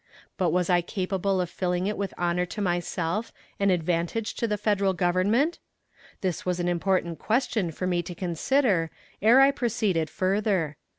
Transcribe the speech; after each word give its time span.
But 0.35 0.49
was 0.49 0.67
I 0.67 0.81
capable 0.81 1.39
of 1.41 1.47
filling 1.51 1.85
it 1.85 1.95
with 1.95 2.11
honor 2.17 2.47
to 2.47 2.59
myself 2.59 3.31
and 3.59 3.69
advantage 3.69 4.33
to 4.33 4.47
the 4.47 4.57
Federal 4.57 4.93
Government? 4.93 5.59
This 6.21 6.43
was 6.43 6.59
an 6.59 6.67
important 6.67 7.19
question 7.19 7.69
for 7.69 7.85
me 7.85 8.01
to 8.01 8.15
consider 8.15 8.89
ere 9.21 9.39
I 9.41 9.51
proceeded 9.51 10.09
further. 10.09 10.75